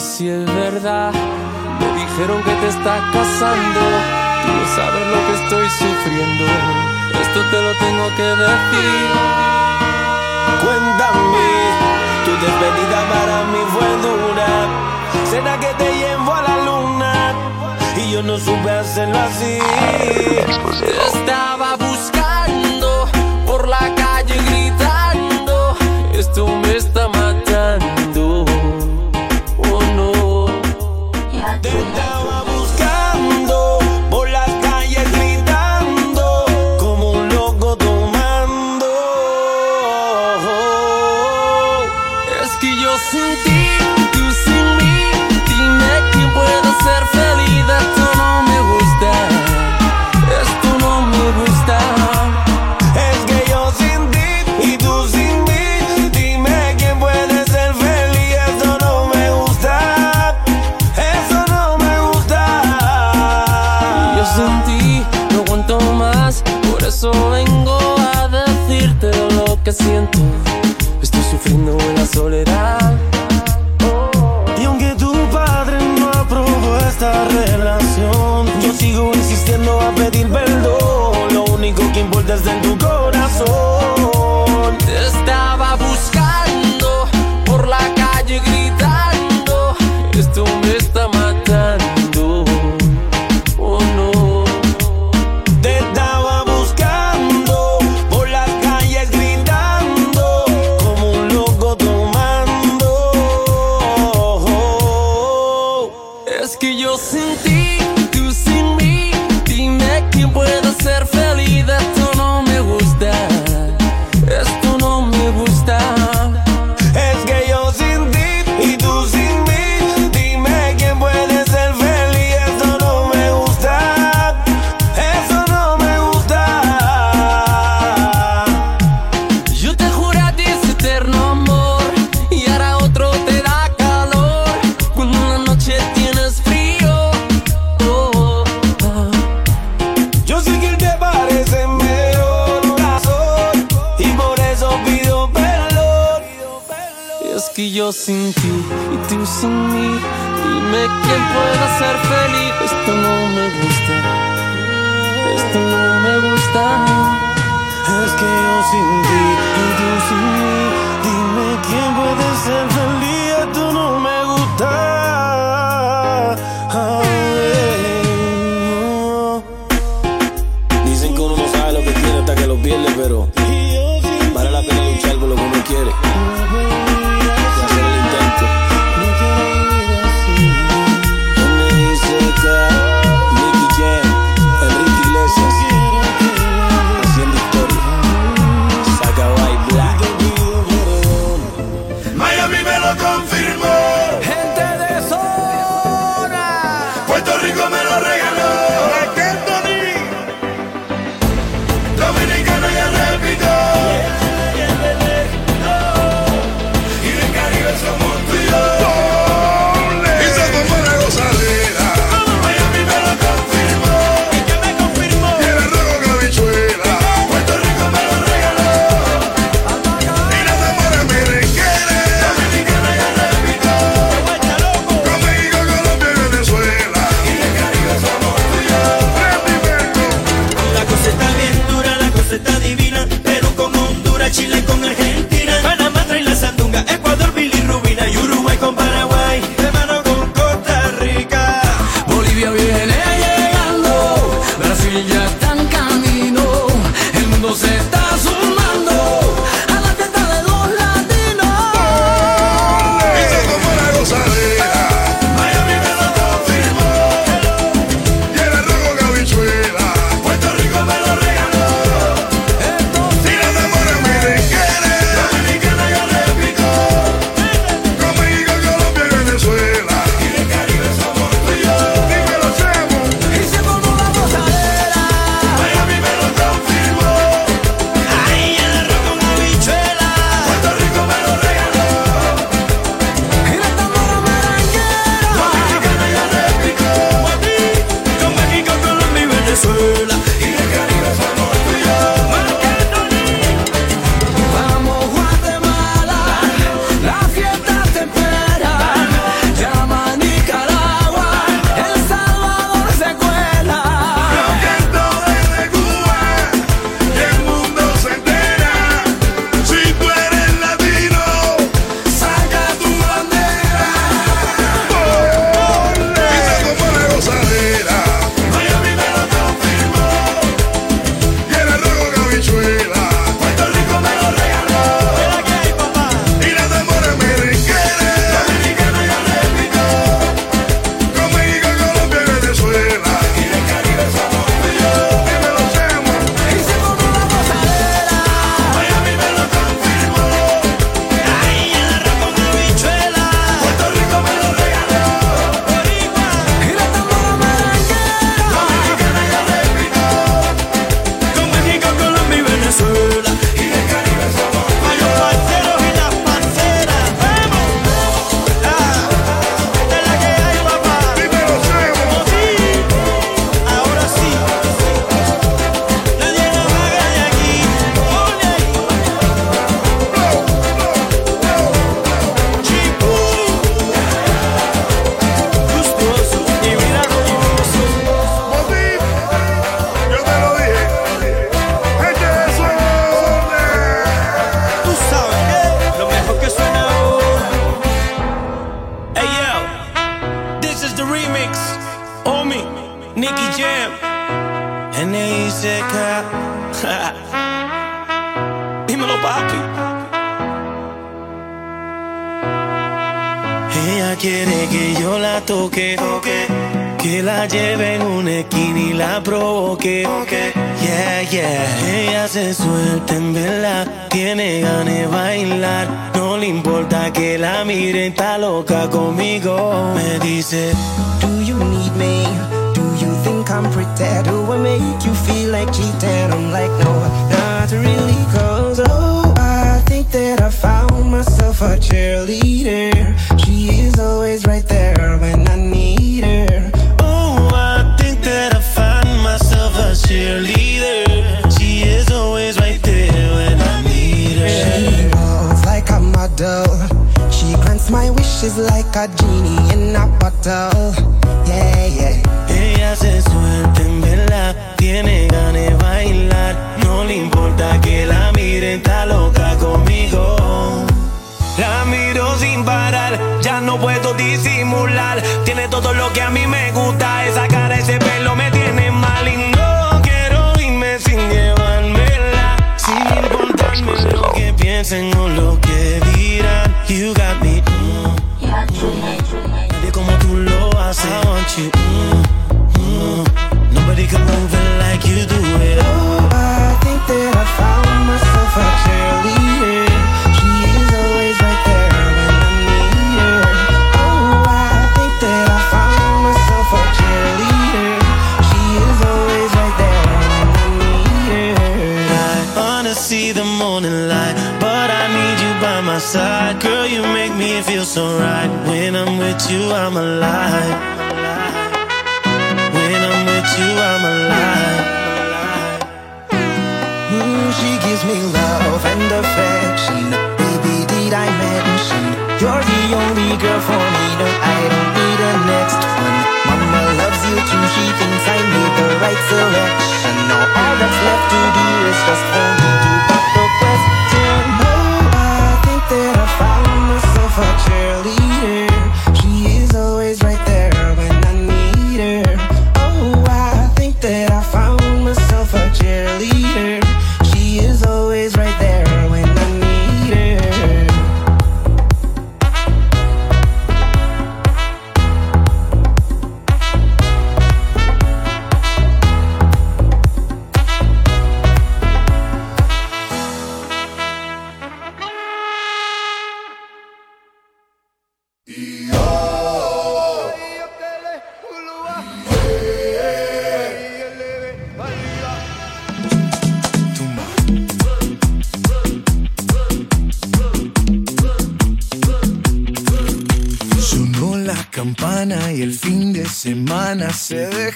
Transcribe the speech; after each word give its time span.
si 0.00 0.28
es 0.28 0.46
verdad. 0.54 1.12
Me 1.78 2.00
dijeron 2.00 2.42
que 2.42 2.54
te 2.62 2.68
está 2.68 2.96
casando. 3.12 3.80
Tú 4.42 4.48
no 4.58 4.66
sabes 4.76 5.06
lo 5.12 5.18
que 5.26 5.34
estoy 5.42 5.68
sufriendo. 5.68 6.44
Esto 7.20 7.40
te 7.50 7.62
lo 7.62 7.72
tengo 7.74 8.06
que 8.16 8.28
decir. 8.44 9.08
Cuéntame, 10.62 11.50
tu 12.24 12.32
despedida 12.44 13.00
para 13.14 13.36
mí 13.52 13.62
fue 13.74 13.88
dura. 14.08 14.50
Será 15.30 15.60
que 15.60 15.72
te 15.74 15.92
llevo 15.94 16.32
a 16.32 16.42
la 16.42 16.56
luna. 16.64 17.34
Y 17.96 18.12
yo 18.12 18.22
no 18.22 18.38
supe 18.38 18.70
hacerlo 18.70 19.18
así. 19.18 19.58
Estaba 21.14 21.59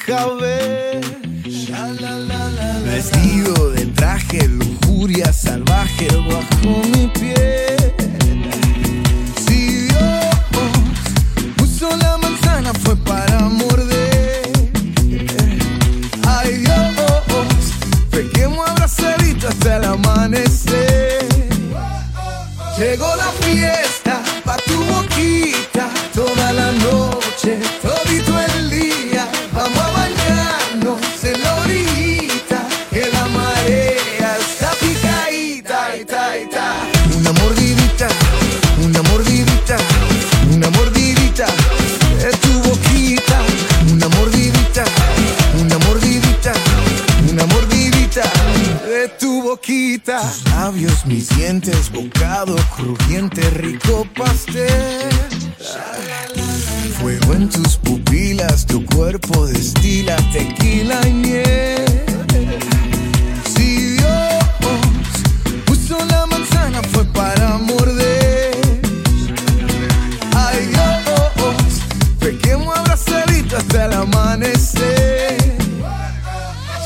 How 0.06 0.43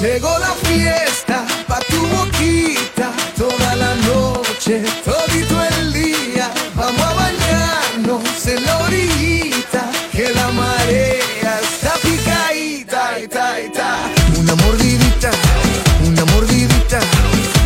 Llegó 0.00 0.38
la 0.38 0.54
fiesta 0.62 1.44
pa' 1.66 1.80
tu 1.80 2.06
boquita, 2.06 3.10
toda 3.36 3.74
la 3.74 3.96
noche, 3.96 4.84
todito 5.04 5.60
el 5.64 5.92
día. 5.92 6.52
Vamos 6.76 7.00
a 7.00 7.14
bañarnos 7.14 8.46
en 8.46 8.64
la 8.64 8.78
orillita, 8.78 9.90
que 10.12 10.32
la 10.32 10.48
marea 10.52 11.60
está 11.60 11.94
picadita, 11.94 13.18
ita, 13.18 13.60
ita. 13.60 13.96
Una 14.38 14.54
mordidita, 14.54 15.32
una 16.06 16.24
mordidita, 16.26 17.00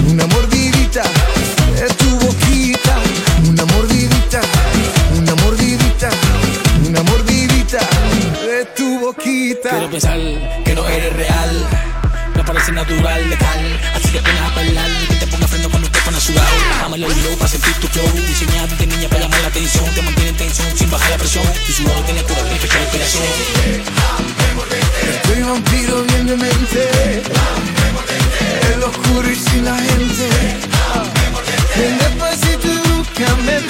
una 0.08 0.26
mordidita, 0.26 1.02
es 1.84 1.96
tu 1.98 2.18
boquita. 2.18 2.96
Una 3.46 3.64
mordidita, 3.66 4.40
una 5.18 5.34
mordidita, 5.34 6.08
una 6.88 7.02
mordidita, 7.02 7.80
es 8.58 8.74
tu 8.74 9.00
boquita. 9.00 9.68
Quiero 9.68 9.90
pensar 9.90 10.18
que 10.64 10.74
no 10.74 10.86
eres 10.88 11.12
real 11.14 11.71
Natural, 12.72 13.28
letal. 13.28 13.80
Así 13.94 14.08
que 14.10 14.18
pones 14.20 14.40
a 14.40 14.48
bailar 14.54 14.88
y 15.02 15.06
que 15.06 15.16
te 15.16 15.26
ponga 15.26 15.46
freno 15.46 15.68
cuando 15.68 15.90
te 15.90 16.00
pones 16.00 16.22
sudado. 16.22 16.48
Bájame 16.70 16.96
el 16.96 17.04
oído 17.04 17.36
para 17.36 17.48
sentir 17.48 17.74
tu 17.74 17.86
flow. 17.88 18.10
Diseñado 18.26 18.74
de 18.76 18.86
niña 18.86 19.08
para 19.08 19.20
llamar 19.20 19.40
la 19.42 19.48
atención. 19.48 19.84
Te 19.94 20.00
mantiene 20.00 20.30
en 20.30 20.36
tensión 20.36 20.76
sin 20.76 20.90
bajar 20.90 21.10
la 21.10 21.18
presión. 21.18 21.44
Tu 21.66 21.72
sudor 21.72 22.02
tiene 22.06 22.22
pura 22.22 22.40
fecha 22.60 22.78
de 22.78 22.84
inspiración. 22.84 23.24
Estoy 25.14 25.42
vampiro 25.42 26.02
bien 26.04 26.26
de 26.26 26.36
mente. 26.36 27.22
En 28.72 28.80
lo 28.80 28.86
oscuro 28.86 29.30
y 29.30 29.36
sin 29.36 29.64
la 29.66 29.76
gente. 29.76 30.28
Ven 31.76 31.98
despacito 31.98 32.68
y 32.68 32.78
búscame. 32.88 33.60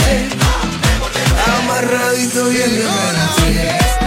Amarradito 1.58 2.48
bien 2.50 2.70
de 2.70 2.84
mente. 2.84 4.01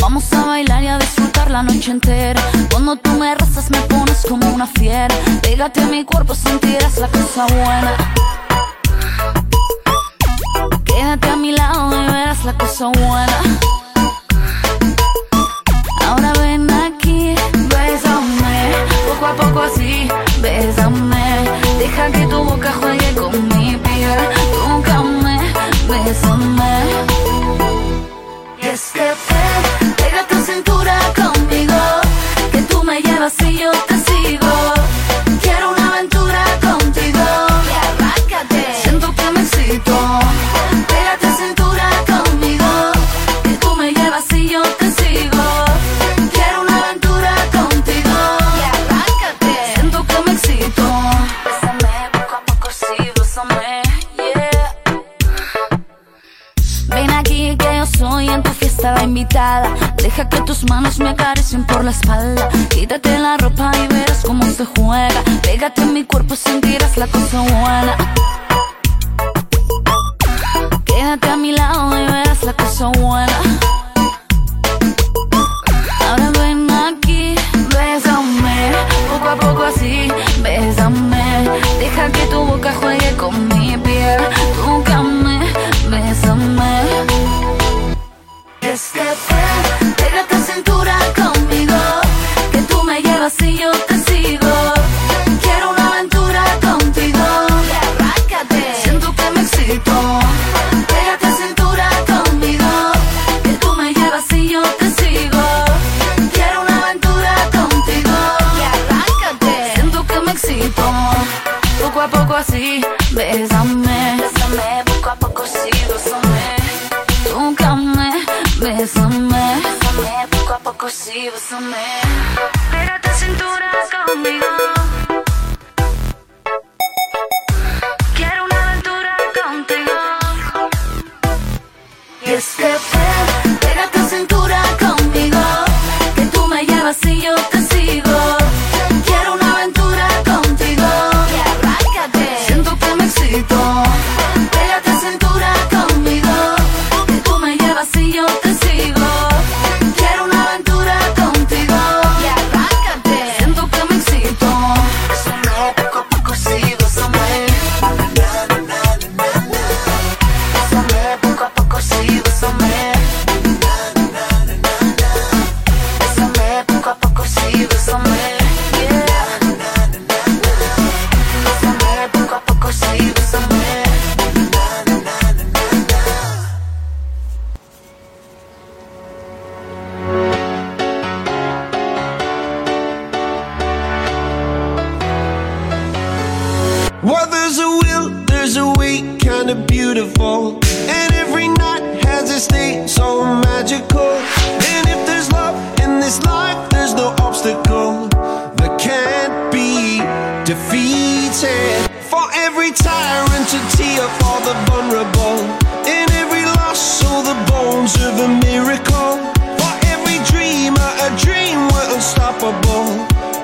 Vamos 0.00 0.32
a 0.32 0.44
bailar 0.44 0.82
y 0.82 0.88
a 0.88 0.98
disfrutar 0.98 1.48
la 1.48 1.62
noche 1.62 1.92
entera. 1.92 2.42
Cuando 2.68 2.96
tú 2.96 3.12
me 3.12 3.32
rozas, 3.36 3.70
me 3.70 3.78
pones 3.82 4.26
como 4.28 4.44
una 4.48 4.66
fiera. 4.66 5.14
Pégate 5.40 5.82
a 5.82 5.86
mi 5.86 6.04
cuerpo, 6.04 6.34
sentirás 6.34 6.98
la 6.98 7.06
cosa 7.06 7.46
buena. 7.46 7.94
Quédate 10.84 11.28
a 11.28 11.36
mi 11.36 11.52
lado 11.52 11.94
y 11.94 12.06
verás 12.06 12.44
la 12.44 12.58
cosa 12.58 12.88
buena. 12.88 13.38
Ahora 16.08 16.32
ven 16.40 16.68
aquí, 16.72 17.36
bésame, 17.68 18.72
poco 19.06 19.26
a 19.26 19.36
poco 19.36 19.60
así, 19.60 20.08
bésame. 20.40 21.48
Deja 21.78 22.10
que 22.10 22.26
tu 22.26 22.42
boca 22.42 22.72
juegue 22.80 23.14
con 23.14 23.46
mi 23.46 23.76
piel, 23.76 24.18
tócame, 24.54 25.52
bésame. 25.88 27.13
Yo 33.24 33.70
te 33.88 33.96
sigo. 34.00 34.52
Quiero 35.40 35.70
una 35.70 35.88
aventura 35.88 36.44
contigo, 36.60 37.24
y 37.64 38.02
arráncate, 38.02 38.66
siento 38.82 39.14
que 39.14 39.30
me 39.30 39.40
excito. 39.40 39.96
Pega 40.88 41.16
tu 41.18 41.34
cintura 41.34 41.88
conmigo, 42.06 42.92
que 43.42 43.56
tú 43.56 43.74
me 43.76 43.92
llevas 43.92 44.30
y 44.32 44.50
yo 44.50 44.62
te 44.78 44.90
sigo. 44.90 45.42
Quiero 46.34 46.62
una 46.62 46.76
aventura 46.84 47.34
contigo, 47.50 48.14
y 48.58 48.62
arráncate, 48.62 49.72
siento 49.74 50.04
que 50.06 50.20
me 50.26 50.32
excito. 50.32 50.82
Bésame 51.46 52.10
poco 52.12 52.34
a 52.34 52.44
poco, 52.44 52.68
sí, 52.70 53.10
bésame, 53.18 53.82
yeah. 54.18 54.74
Ven 56.88 57.10
aquí 57.10 57.56
que 57.56 57.78
yo 57.78 57.86
soy 57.86 58.28
en 58.28 58.42
tu 58.42 58.50
fiesta 58.50 58.92
la 58.92 59.02
invitada. 59.02 59.74
Deja 59.96 60.28
que 60.28 60.42
tus 60.42 60.68
manos 60.68 60.98
me 60.98 61.08
acaricien 61.08 61.64
por 61.66 61.82
la 61.82 61.90
espalda. 61.90 62.50
Juega. 64.64 65.22
Pégate 65.42 65.82
en 65.82 65.92
mi 65.92 66.04
cuerpo, 66.04 66.36
sentirás 66.36 66.96
la 66.96 67.06
cosa 67.06 67.40
buena. 67.40 67.96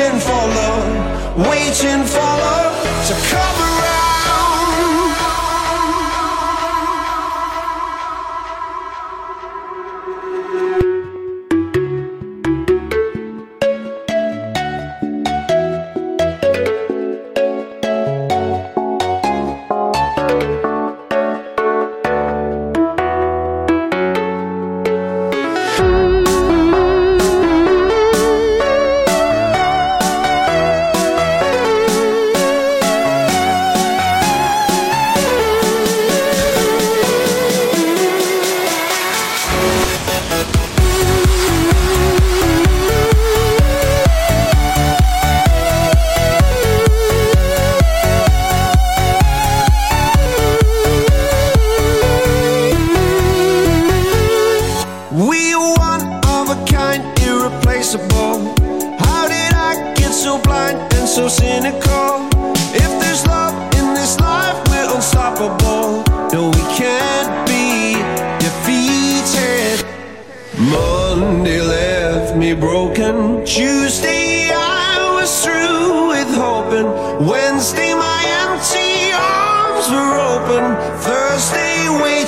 waiting 0.00 0.20
for 0.20 0.30
love, 0.30 1.36
waiting 1.36 2.04
for 2.06 2.20
love 2.20 2.69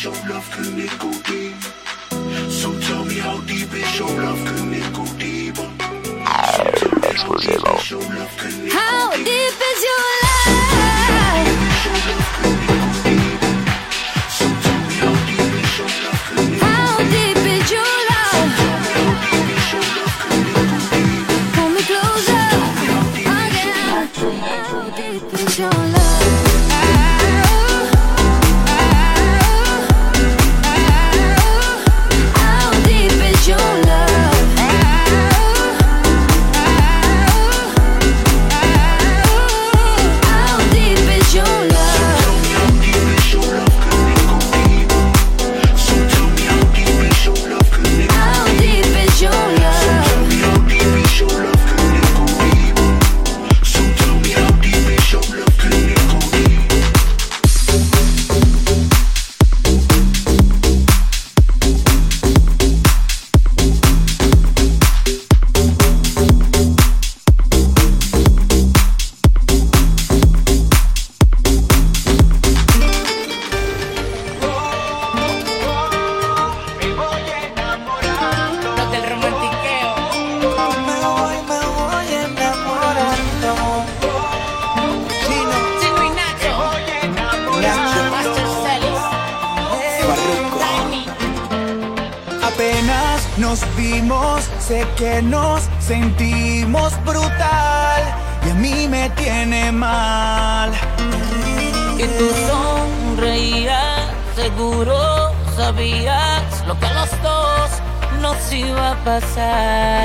is 0.00 0.04
your 0.04 0.14
love, 0.34 0.50
can 0.50 0.78
it 0.78 0.98
go 0.98 1.10
deep? 1.28 1.56
So 2.50 2.78
tell 2.80 3.04
me 3.04 3.18
how 3.18 3.40
deep 3.40 3.72
is 3.74 3.98
your 3.98 4.08
love, 4.08 4.38
can 4.46 4.72
it 4.72 4.92
go 4.94 5.04
deep? 5.18 5.54
Exclusivo. 7.10 7.72
How 8.70 8.99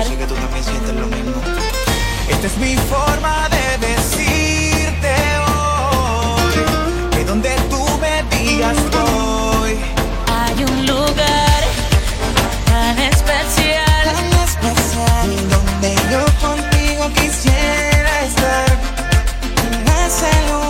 Yo 0.09 0.17
que 0.19 0.27
tú 0.27 0.35
también 0.35 0.63
sientes 0.63 0.93
lo 0.93 1.07
mismo. 1.07 1.41
Esta 2.29 2.47
es 2.47 2.57
mi 2.57 2.75
forma 2.77 3.49
de 3.49 3.87
decirte 3.87 5.15
hoy 5.47 6.53
que 7.11 7.25
donde 7.25 7.49
tú 7.71 7.83
me 7.99 8.23
digas 8.37 8.77
hay 10.27 10.63
un 10.63 10.85
lugar 10.85 11.61
tan 12.67 12.99
especial, 12.99 14.03
tan 14.05 14.25
especial 14.47 15.29
donde 15.49 15.95
yo 16.11 16.23
contigo 16.47 17.09
quisiera 17.13 18.21
estar. 18.25 18.77
Una 19.81 20.09
salud 20.09 20.64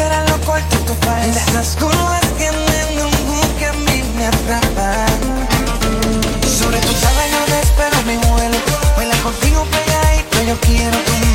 será 0.00 0.24
lo 0.26 0.36
Esas 1.36 1.76
curvas 1.76 2.24
tienen 2.38 2.88
un 3.06 3.12
boom 3.26 3.48
que 3.58 3.66
a 3.66 3.72
mí 3.72 4.02
me 4.16 4.26
atrapa 4.26 4.88
Sobre 6.58 6.78
tu 6.86 6.92
sábana 7.02 7.38
espero 7.66 7.96
mi 8.08 8.16
vuelo 8.28 8.58
Baila 8.96 9.16
contigo 9.22 9.66
pegadito, 9.74 10.30
pues 10.30 10.46
yo 10.48 10.56
quiero 10.60 10.96
tu 11.06 11.29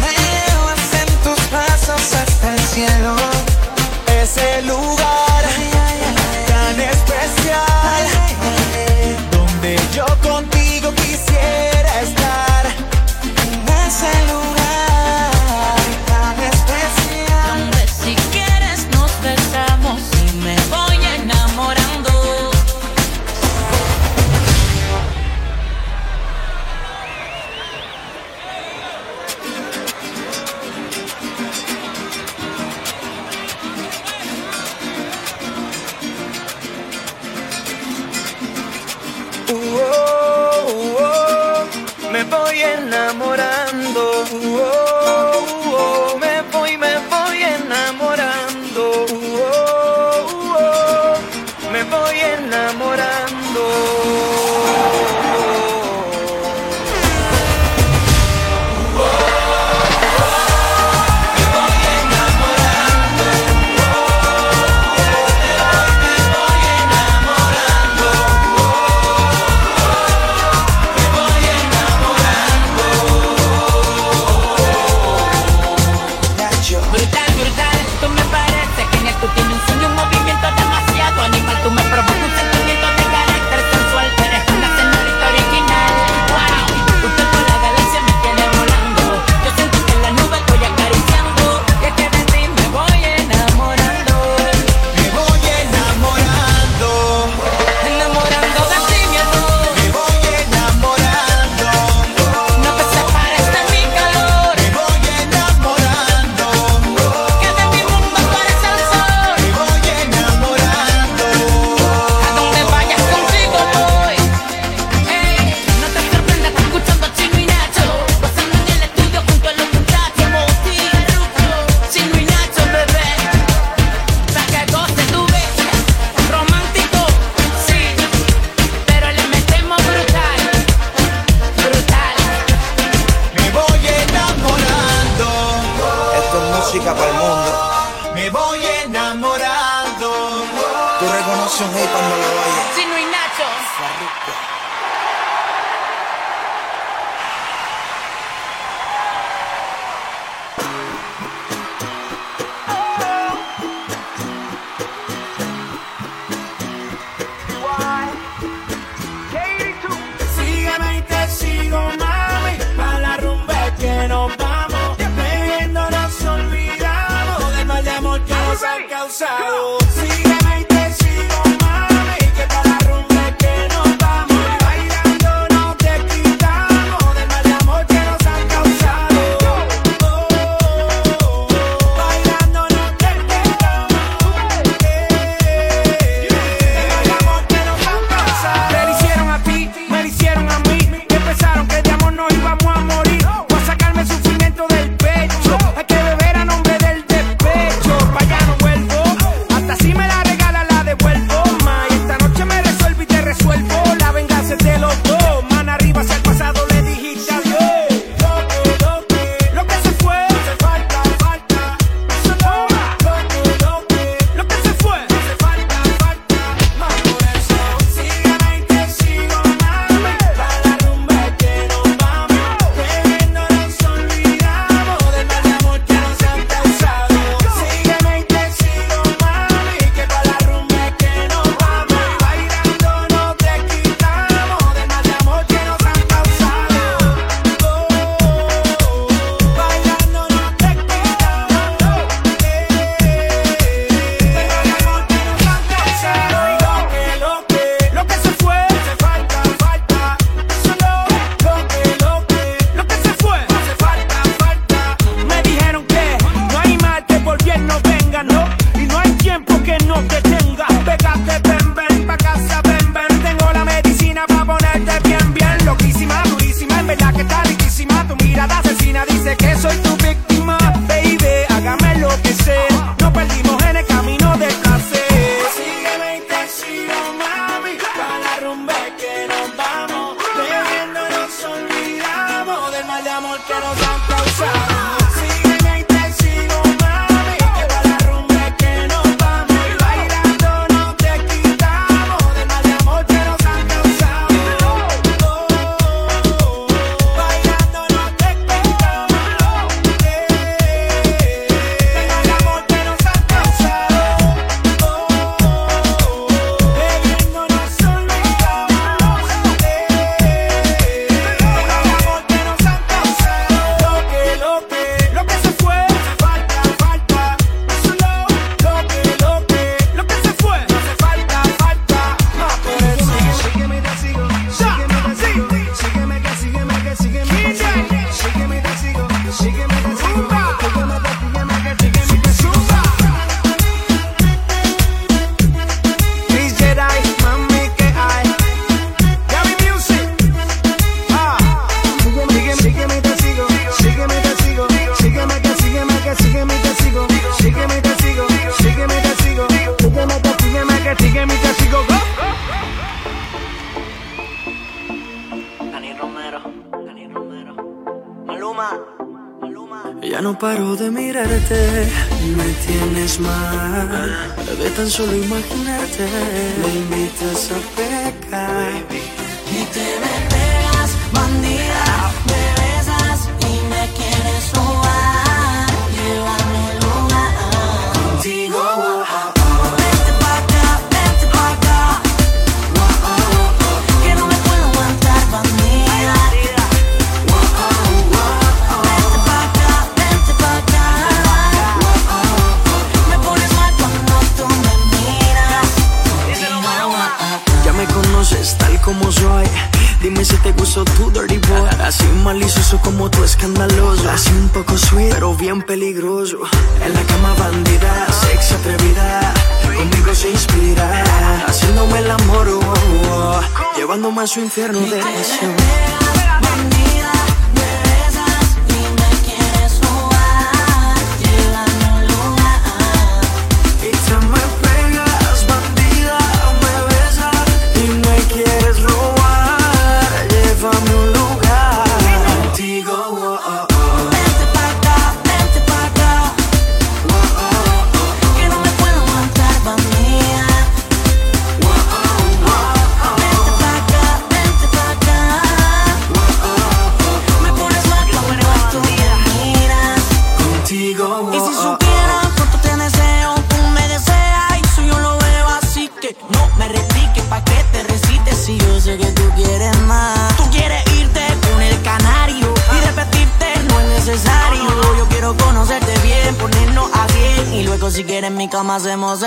Así 401.86 402.04
malicioso 402.24 402.80
como 402.82 403.12
tú 403.12 403.24
escandaloso. 403.24 404.10
Así 404.10 404.32
un 404.32 404.50
poco 404.50 404.76
sweet 404.76 405.12
pero 405.14 405.36
bien 405.36 405.62
peligroso. 405.62 406.40
En 406.84 406.94
la 406.96 407.02
cama 407.04 407.36
bandida, 407.36 408.08
sexy 408.12 408.56
atrevida. 408.56 409.34
Conmigo 409.78 410.16
se 410.16 410.30
inspira 410.30 411.04
Haciéndome 411.46 412.00
el 412.00 412.10
amor 412.10 412.48
oh, 412.48 412.60
oh, 412.60 413.12
oh. 413.12 413.42
Llevándome 413.78 414.24
a 414.24 414.28
su 414.28 414.40
infierno 414.40 414.80
de 414.80 414.98
pasión. 414.98 416.25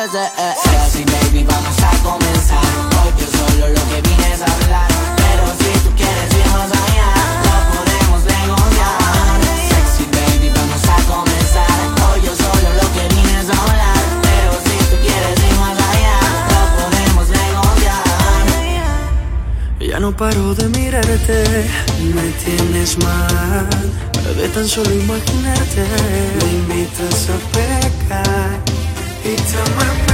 Ese 0.09 0.25
eh. 0.25 0.55
Sexy 0.65 1.05
baby, 1.05 1.45
vamos 1.45 1.79
a 1.81 1.91
comenzar. 2.03 2.65
Hoy 2.99 3.13
yo 3.21 3.27
solo 3.27 3.69
lo 3.69 3.83
que 3.91 4.01
vine 4.09 4.33
es 4.33 4.41
hablar. 4.41 4.89
Pero 5.17 5.45
si 5.61 5.71
tú 5.85 5.91
quieres 5.97 6.33
ir 6.33 6.47
más 6.53 6.71
allá 6.73 7.11
Lo 7.45 7.57
podemos 7.77 8.21
negociar. 8.25 9.41
Sexy 9.69 10.05
baby, 10.17 10.49
vamos 10.49 10.85
a 10.89 10.97
comenzar. 11.13 11.79
Hoy 12.09 12.19
yo 12.25 12.33
solo 12.35 12.69
lo 12.81 12.87
que 12.95 13.05
vine 13.15 13.35
es 13.41 13.49
hablar. 13.51 14.01
Pero 14.23 14.53
si 14.65 14.77
tú 14.89 14.97
quieres 15.05 15.37
ir 15.49 15.57
más 15.61 15.77
allá 15.91 16.17
Lo 16.53 16.63
podemos 16.79 17.27
negociar. 17.29 18.05
Ya 19.81 19.99
no 20.01 20.17
paro 20.17 20.55
de 20.55 20.69
mirarte, 20.71 21.69
me 22.15 22.27
tienes 22.45 22.97
mal. 23.05 23.69
De 24.37 24.49
tan 24.49 24.69
solo 24.69 24.93
imaginarte, 24.93 25.85
me 26.39 26.47
invitas 26.61 27.29
a 27.29 27.37
pecar. 27.53 28.68
Y 29.29 29.37
te 29.37 30.08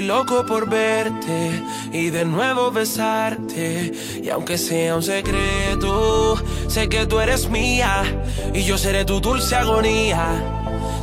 Estoy 0.00 0.16
loco 0.16 0.46
por 0.46 0.66
verte 0.66 1.62
y 1.92 2.08
de 2.08 2.24
nuevo 2.24 2.70
besarte. 2.70 3.92
Y 4.22 4.30
aunque 4.30 4.56
sea 4.56 4.96
un 4.96 5.02
secreto, 5.02 6.42
sé 6.68 6.88
que 6.88 7.04
tú 7.04 7.20
eres 7.20 7.50
mía 7.50 8.02
y 8.54 8.62
yo 8.64 8.78
seré 8.78 9.04
tu 9.04 9.20
dulce 9.20 9.54
agonía. 9.54 10.42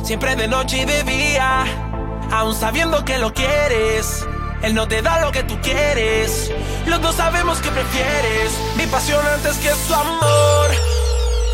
Siempre 0.02 0.34
de 0.34 0.48
noche 0.48 0.82
y 0.82 0.84
de 0.84 1.04
día, 1.04 1.64
aún 2.32 2.56
sabiendo 2.56 3.04
que 3.04 3.18
lo 3.18 3.32
quieres. 3.32 4.26
Él 4.62 4.74
no 4.74 4.88
te 4.88 5.00
da 5.00 5.20
lo 5.20 5.30
que 5.30 5.44
tú 5.44 5.56
quieres. 5.62 6.50
Los 6.86 7.00
dos 7.00 7.14
sabemos 7.14 7.60
que 7.60 7.70
prefieres 7.70 8.50
mi 8.76 8.86
pasión 8.86 9.24
antes 9.32 9.58
que 9.58 9.70
su 9.86 9.94
amor. 9.94 10.70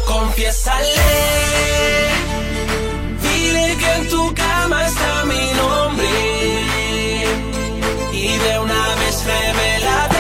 Confiésale. 0.06 0.88
Dile 3.20 3.76
que 3.76 3.92
en 3.96 4.08
tu 4.08 4.34
cama 4.34 4.86
está 4.86 5.26
mi 5.26 5.52
nombre 5.58 5.93
una 9.22 10.08
vez 10.08 10.13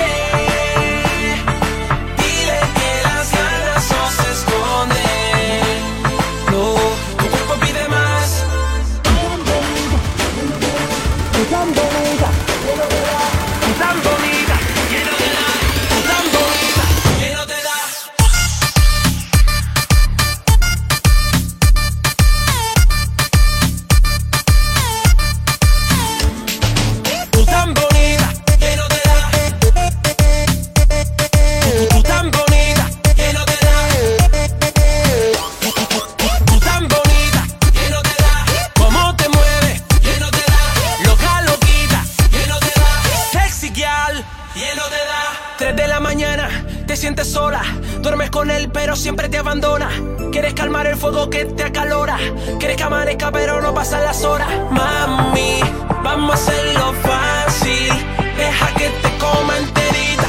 pero 48.94 49.02
siempre 49.02 49.28
te 49.28 49.38
abandona. 49.38 49.90
Quieres 50.30 50.54
calmar 50.54 50.86
el 50.86 50.94
fuego 50.94 51.28
que 51.28 51.44
te 51.46 51.64
acalora. 51.64 52.16
Quieres 52.60 52.76
que 52.76 52.82
amanezca, 52.84 53.32
pero 53.32 53.60
no 53.60 53.74
pasan 53.74 54.04
las 54.04 54.22
horas. 54.22 54.48
Mami, 54.70 55.58
vamos 56.04 56.30
a 56.30 56.34
hacerlo 56.34 56.94
fácil. 57.02 57.88
Deja 58.36 58.66
que 58.74 58.90
te 58.90 59.18
coma 59.18 59.58
enterita. 59.58 60.28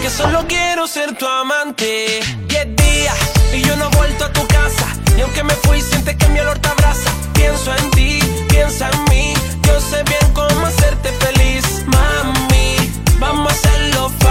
Que 0.00 0.10
solo 0.10 0.44
quiero 0.46 0.86
ser 0.86 1.16
tu 1.16 1.26
amante. 1.26 2.20
Diez 2.46 2.68
días 2.76 3.18
y 3.52 3.62
yo 3.62 3.74
no 3.74 3.90
he 3.90 3.96
vuelto 3.96 4.26
a 4.26 4.32
tu 4.32 4.46
casa. 4.46 4.86
Y 5.18 5.20
aunque 5.22 5.42
me 5.42 5.54
fui, 5.54 5.80
sientes 5.80 6.14
que 6.14 6.28
mi 6.28 6.38
olor 6.38 6.60
te 6.60 6.68
abraza. 6.68 7.10
Pienso 7.34 7.74
en 7.74 7.90
ti, 7.90 8.20
piensa 8.48 8.90
en 8.90 9.04
mí. 9.10 9.34
Yo 9.66 9.80
sé 9.80 10.04
bien 10.04 10.32
cómo 10.34 10.66
hacerte 10.66 11.10
feliz, 11.24 11.84
mami. 11.86 12.76
Vamos 13.18 13.50
a 13.50 13.54
hacerlo 13.56 14.08
fácil. 14.08 14.21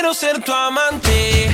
Quiero 0.00 0.14
ser 0.14 0.40
tu 0.40 0.50
amante. 0.50 1.50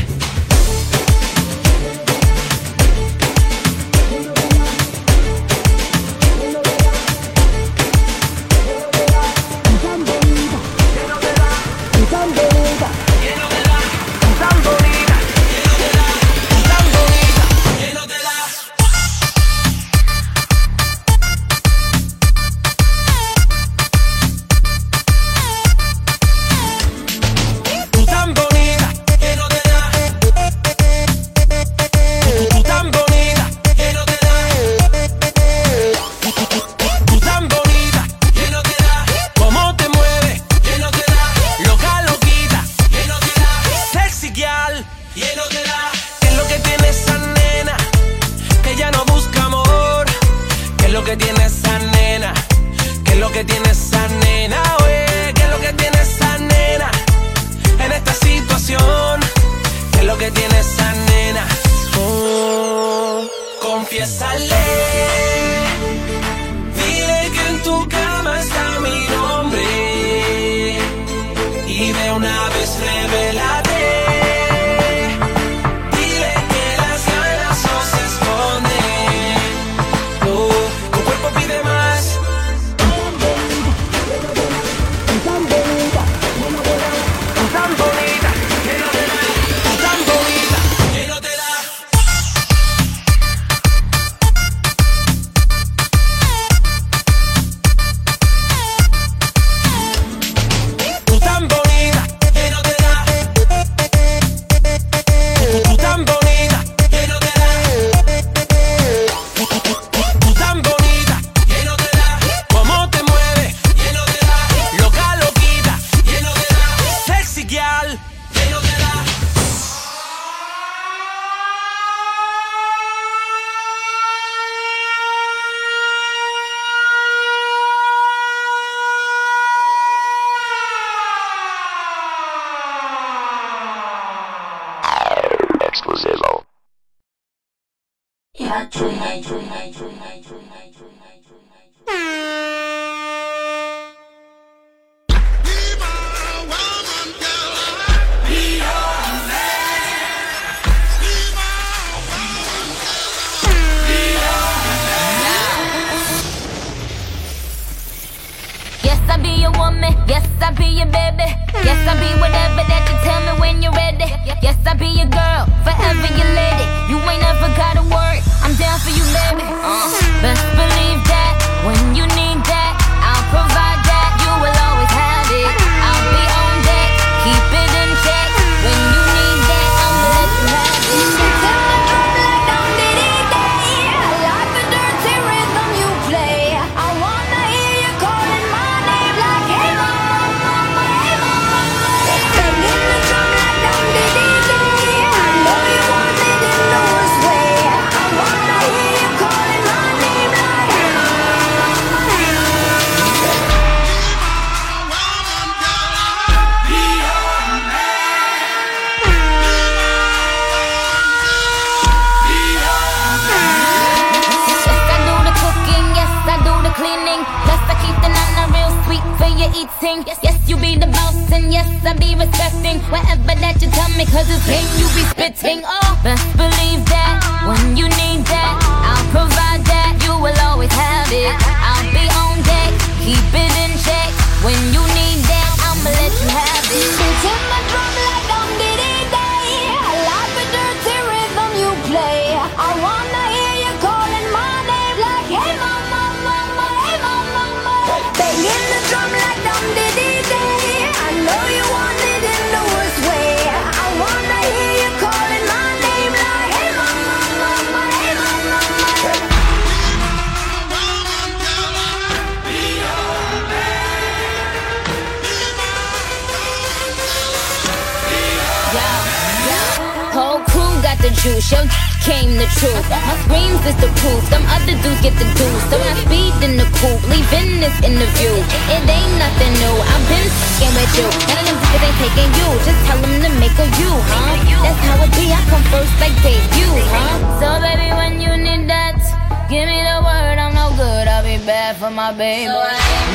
my 292.06 292.12
baby. 292.16 292.46
So 292.46 292.62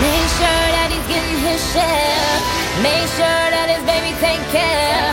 make 0.03 0.27
sure 0.35 0.67
that 0.75 0.89
he's 0.91 1.07
getting 1.07 1.39
his 1.47 1.61
share. 1.71 2.35
Make 2.83 3.07
sure 3.15 3.45
that 3.55 3.67
his 3.71 3.83
baby 3.87 4.11
take 4.19 4.43
care. 4.51 5.07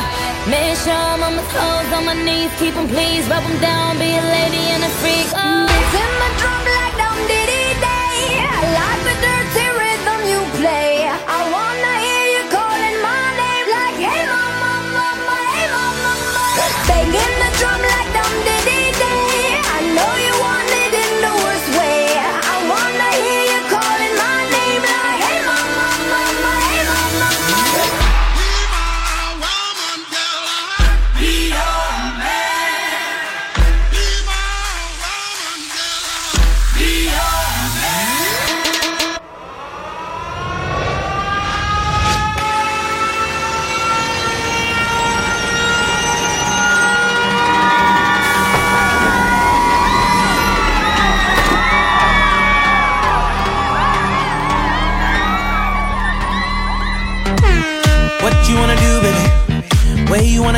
Make 0.50 0.74
sure 0.82 0.94
I'm 0.94 1.22
on 1.22 1.36
my 1.38 1.44
toes, 1.54 1.90
on 1.94 2.04
my 2.10 2.16
knees, 2.26 2.50
keep 2.58 2.74
him 2.74 2.88
pleased, 2.88 3.28
rub 3.30 3.44
him 3.44 3.58
down, 3.60 3.98
be 3.98 4.10
a 4.18 4.24
lady 4.34 4.64
and 4.74 4.82
a 4.82 4.90
freak. 4.98 5.30
Oh. 5.36 5.67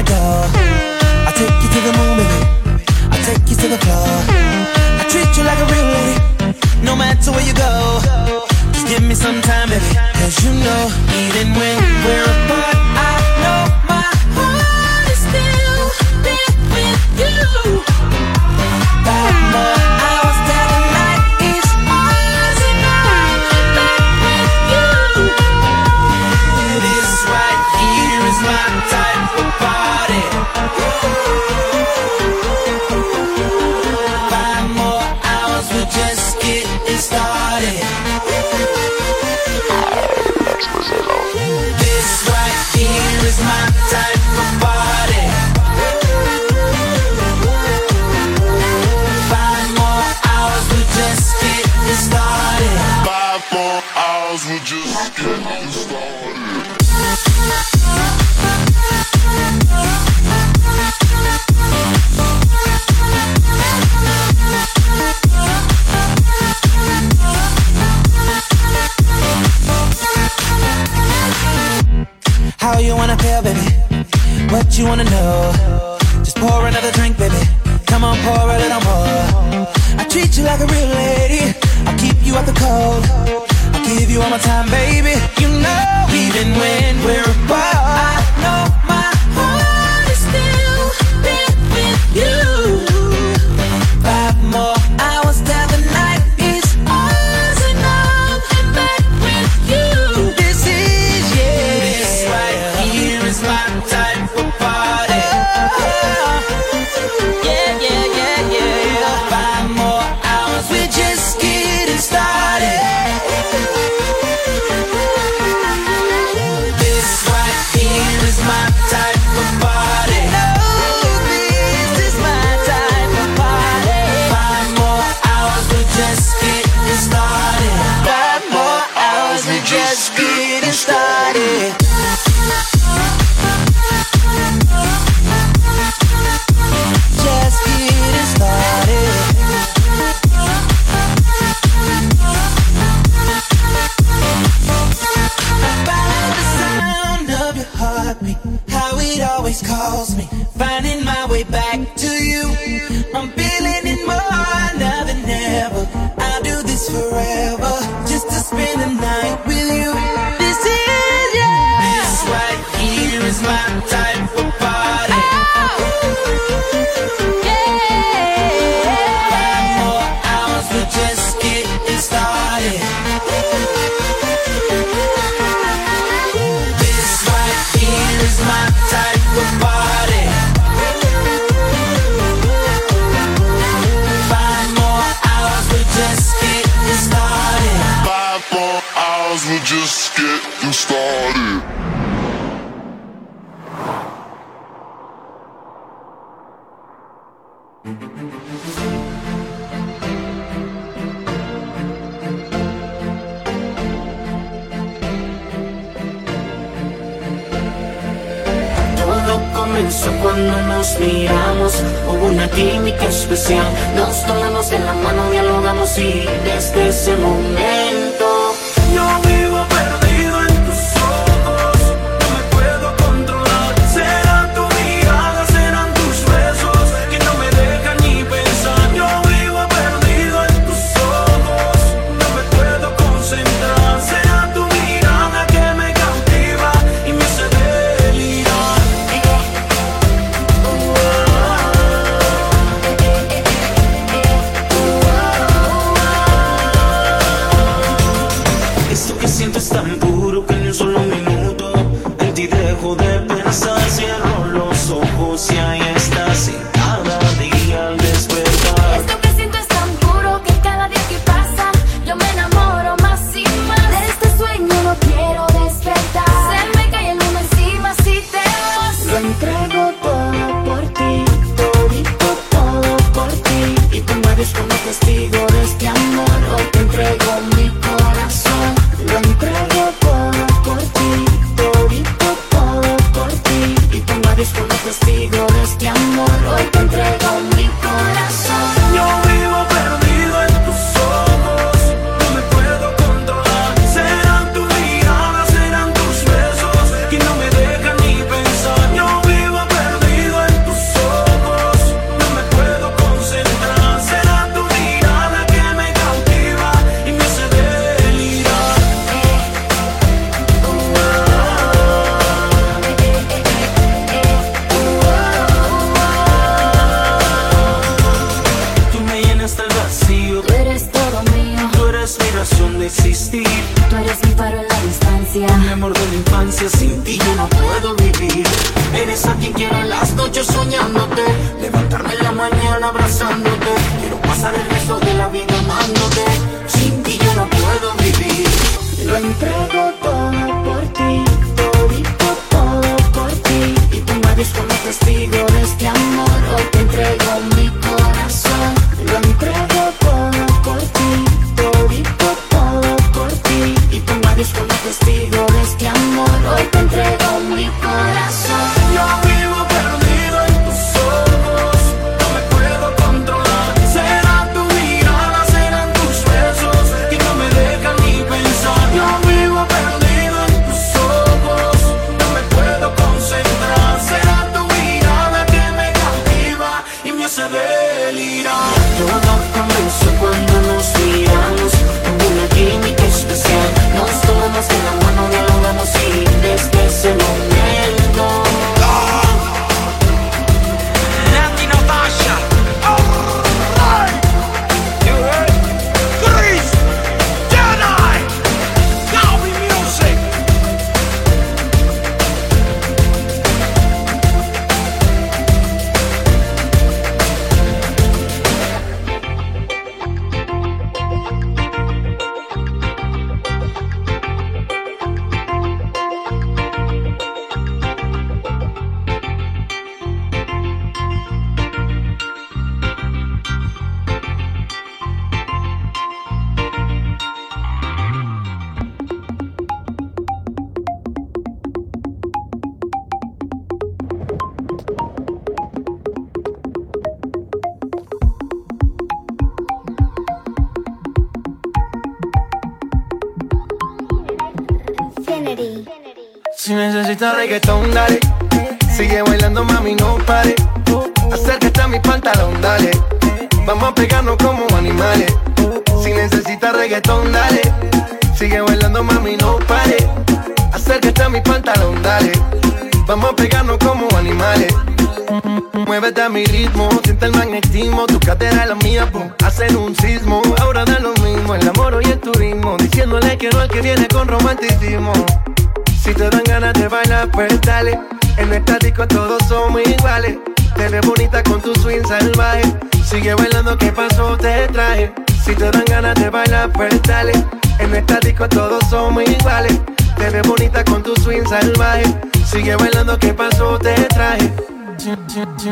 wanna 0.01 0.09
go. 0.09 0.59
I 1.27 1.33
take 1.37 1.57
you 1.63 1.69
to 1.69 1.81
the 1.87 1.93
moon, 1.99 2.17
baby. 2.19 2.85
I 3.11 3.23
take 3.25 3.51
you 3.51 3.57
to 3.57 3.69
the 3.69 3.79
floor. 3.79 4.09
I 5.01 5.05
treat 5.09 5.37
you 5.37 5.45
like 5.45 5.59
a 5.59 5.67
real 5.73 5.89
lady, 5.97 6.85
no 6.85 6.97
matter 6.97 7.31
where 7.33 7.47
you 7.47 7.55
go. 7.55 8.01
Just 8.73 8.87
give 8.89 9.03
me 9.03 9.15
some 9.15 9.41
time, 9.43 9.69
baby. 9.69 9.85
Cause 10.15 10.45
you 10.45 10.53
know, 10.53 10.91
even 11.13 11.55
when 11.55 11.79
we're 12.05 12.25
apart. 12.25 12.80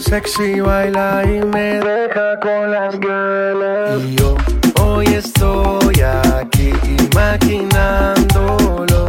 Sexy 0.00 0.60
baila 0.60 1.22
y 1.24 1.44
me 1.44 1.78
deja 1.78 2.40
con 2.40 2.70
las 2.70 2.98
ganas. 2.98 4.02
Y 4.02 4.16
yo 4.16 4.34
hoy 4.80 5.06
estoy 5.08 6.00
aquí 6.00 6.72
imaginándolo 7.12 9.08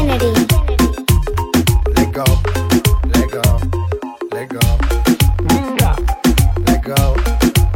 Let 0.00 0.18
go, 2.12 2.24
let 3.12 3.30
go, 3.30 3.42
let 4.32 4.48
go. 4.48 4.60
Let 6.66 6.82
go, 6.84 7.16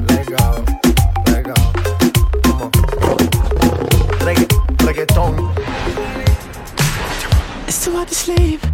let 0.08 0.26
go, 0.26 0.64
let 1.26 1.44
go. 1.44 1.54
Come 2.42 2.62
on. 2.62 2.70
Reggaeton. 4.86 5.34
It's 7.68 7.84
too 7.84 7.92
hard 7.92 8.08
to 8.08 8.14
sleep. 8.14 8.73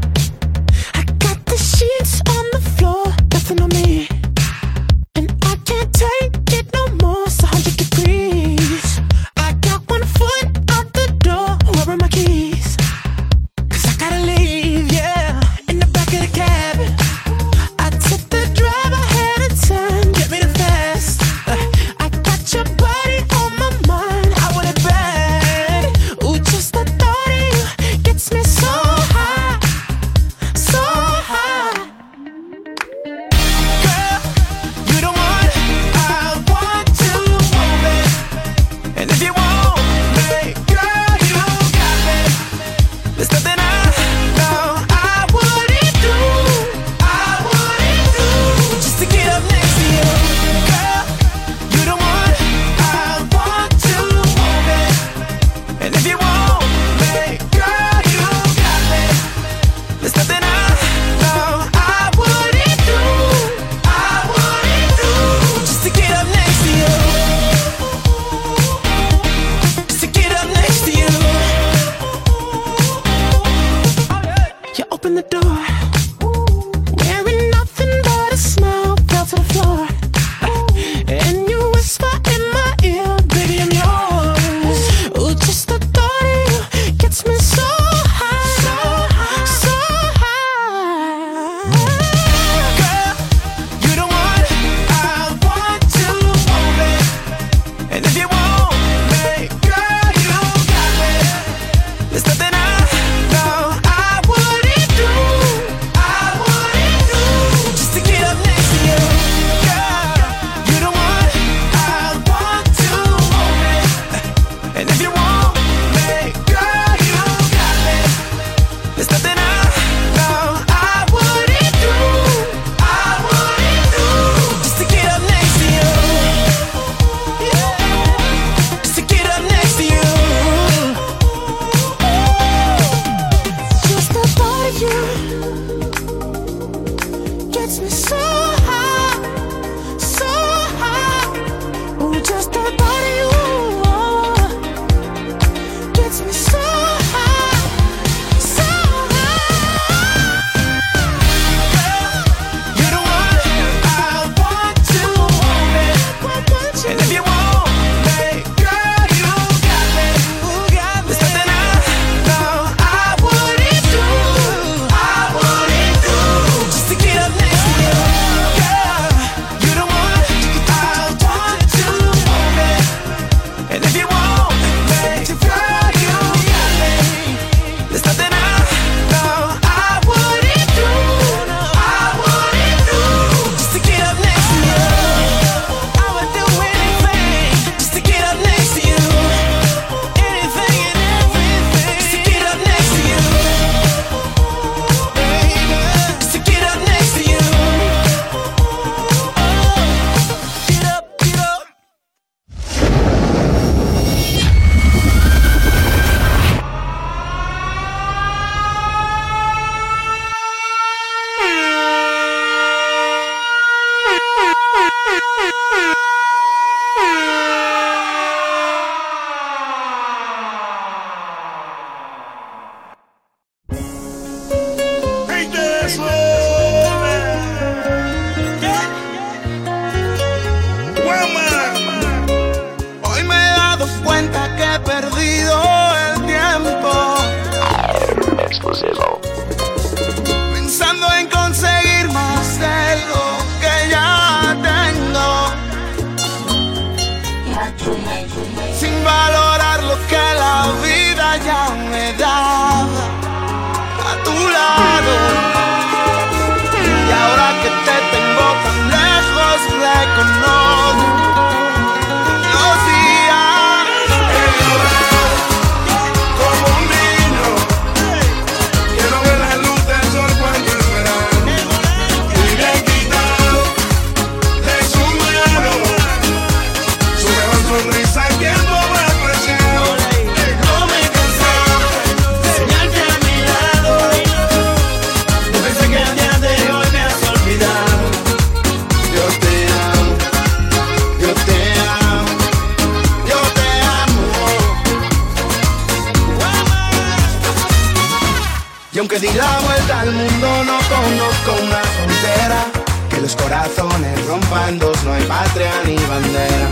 rompan 304.31 304.79
dos, 304.79 304.97
no 305.05 305.13
hay 305.13 305.25
patria 305.25 305.73
ni 305.85 305.97
bandera. 306.13 306.69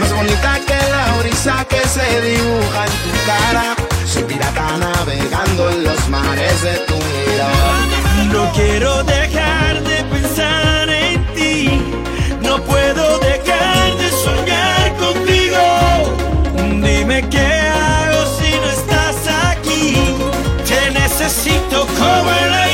Más 0.00 0.12
bonita 0.12 0.58
que 0.66 0.78
la 0.94 1.18
brisa 1.20 1.64
que 1.70 1.80
se 1.86 2.06
dibuja 2.20 2.80
en 2.90 2.96
tu 3.04 3.12
cara. 3.30 3.64
Soy 4.04 4.24
pirata 4.24 4.76
navegando 4.76 5.70
en 5.70 5.84
los 5.84 6.08
mares 6.08 6.62
de 6.62 6.74
tu 6.88 6.94
mirada. 6.94 7.70
No 8.32 8.42
quiero 8.52 9.04
dejar 9.04 9.82
de 9.90 9.96
pensar 10.14 10.88
en 10.90 11.24
ti, 11.34 11.80
no 12.42 12.60
puedo 12.62 13.18
dejar 13.20 13.96
de 14.00 14.08
soñar 14.24 14.86
contigo. 15.04 15.62
Dime 16.86 17.18
qué 17.28 17.48
hago 17.80 18.20
si 18.36 18.50
no 18.62 18.68
estás 18.80 19.16
aquí, 19.50 20.16
te 20.68 20.90
necesito 20.90 21.86
como 21.98 22.30
el 22.42 22.65